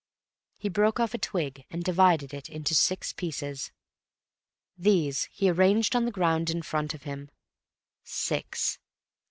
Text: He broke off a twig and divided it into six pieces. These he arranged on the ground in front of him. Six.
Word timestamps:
He 0.57 0.67
broke 0.67 0.99
off 0.99 1.13
a 1.13 1.19
twig 1.19 1.63
and 1.69 1.83
divided 1.83 2.33
it 2.33 2.49
into 2.49 2.73
six 2.73 3.13
pieces. 3.13 3.71
These 4.75 5.25
he 5.25 5.47
arranged 5.47 5.95
on 5.95 6.05
the 6.05 6.11
ground 6.11 6.49
in 6.49 6.63
front 6.63 6.95
of 6.95 7.03
him. 7.03 7.29
Six. 8.03 8.79